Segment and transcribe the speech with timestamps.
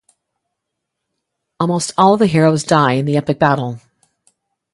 [1.59, 3.79] Almost all of the heroes die in the epic battle.